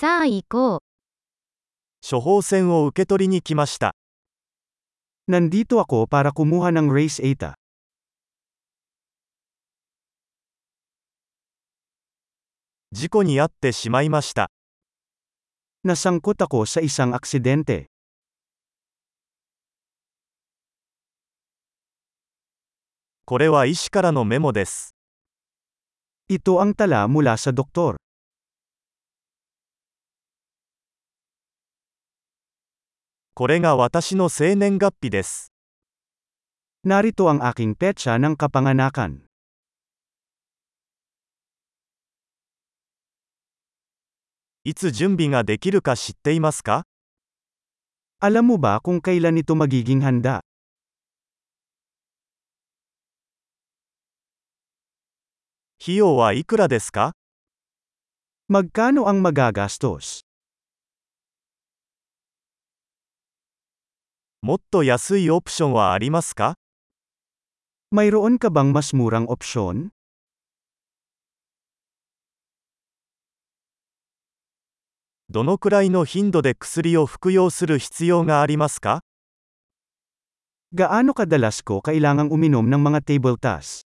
[0.00, 0.80] さあ行こう。
[2.00, 3.94] 処方箋を受け取りに来ました。
[5.28, 7.52] Nandito ako para kumuha ng race ATA.
[12.92, 14.50] 事故に遭ってしまいました。
[15.84, 17.84] Nasangkot ako sa isang aksidente.
[23.26, 24.94] これは医師からのメモです。
[26.30, 28.00] Ito ang tala mula sa doktor.
[33.39, 35.51] これが私の生年月日です。
[36.87, 39.25] Narito ang aking petsa ng kapanganakan.
[44.63, 46.87] いつ準備ができるか知っていますか
[48.19, 50.41] Alam mo ba kung kailan ito magiging handa?
[55.77, 57.13] 費用はいくらですか
[58.49, 60.25] Magkano ang magagastos?
[64.42, 66.54] もっと安いオプションはありますか
[67.92, 69.90] Mayroon ka bang mas murang opsyon?
[75.28, 79.02] どのくらいの頻度で薬を服用する必要がありますか
[80.74, 83.84] Gaano kadalas ko kailangang uminom ng mga table tas?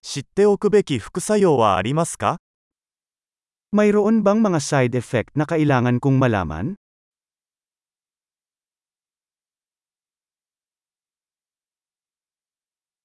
[0.00, 2.43] 知っておくべき副作用はありますか
[3.74, 6.78] Mayroon bang mga side effect na kailangan kong malaman?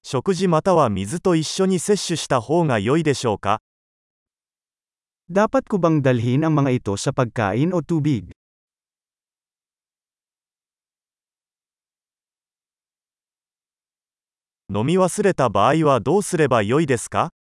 [0.00, 3.60] 食事または水と一緒に摂取した方が良いでしょうか
[5.28, 8.32] Dapat ko bang dalhin ang mga ito sa pagkain o tubig?
[14.72, 17.36] 飲み忘れた場合はどうすれば良いですか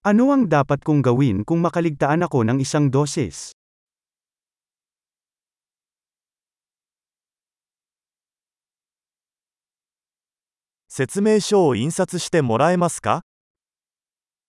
[0.00, 3.52] Ano ang dapat kong gawin kung makaligtaan ako ng isang dosis?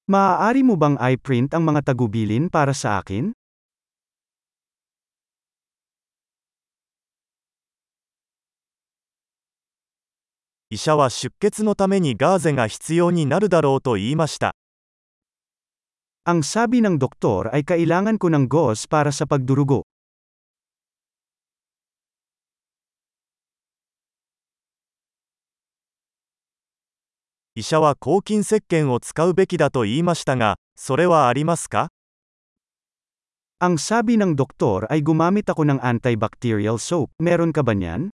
[0.07, 3.35] Maaari mo bang i-print ang mga tagubilin para sa akin?
[10.71, 14.55] Isha wa shukketsu no tame ni gaaze ga hitsuyo ni naru daro to iimashita.
[16.21, 19.81] Ang sabi ng doktor ay kailangan ko ng gauze para sa pagdurugo.
[27.57, 31.83] Isha wa koukin sekken o tsukau beki da to iimashita ga, sore wa arimasu ka?
[33.57, 37.09] Ang sabi ng doktor ay gumamit ako ng antibacterial soap.
[37.17, 38.13] Meron ka ba niyan?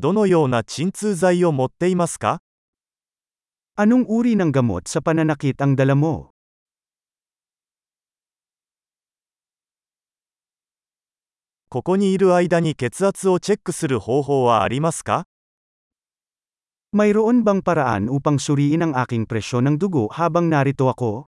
[0.00, 2.40] どのような鎮痛剤を持っていますか
[3.76, 6.32] Anong uri ng gamot sa pananakit ang dala mo?
[11.68, 15.28] ここにいる間に血圧をチェックする方法はありますか
[16.96, 21.28] Mayroon bang paraan upang suriin ang aking presyon ng dugo habang narito ako?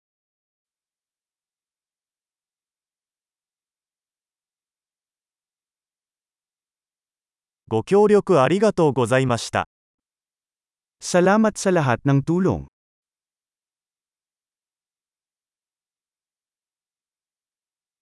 [7.74, 9.68] ご協力ありがとうございました。
[11.02, 12.68] Salamat sa lahat ng tulong.